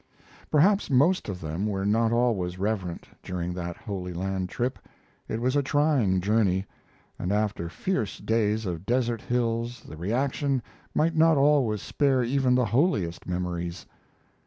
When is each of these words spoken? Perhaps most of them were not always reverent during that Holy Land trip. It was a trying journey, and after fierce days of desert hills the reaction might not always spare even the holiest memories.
Perhaps 0.49 0.89
most 0.89 1.29
of 1.29 1.41
them 1.41 1.67
were 1.67 1.85
not 1.85 2.11
always 2.11 2.57
reverent 2.57 3.07
during 3.21 3.53
that 3.53 3.77
Holy 3.77 4.13
Land 4.13 4.49
trip. 4.49 4.79
It 5.27 5.39
was 5.39 5.55
a 5.55 5.61
trying 5.61 6.21
journey, 6.21 6.65
and 7.19 7.31
after 7.31 7.69
fierce 7.69 8.17
days 8.17 8.65
of 8.65 8.87
desert 8.87 9.21
hills 9.21 9.81
the 9.83 9.97
reaction 9.97 10.63
might 10.95 11.15
not 11.15 11.37
always 11.37 11.83
spare 11.83 12.23
even 12.23 12.55
the 12.55 12.65
holiest 12.65 13.27
memories. 13.27 13.85